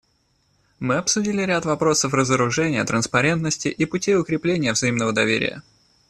[0.79, 5.61] Мы обсудили ряд вопросов разоружения, транспарентности и путей укрепления взаимного доверия.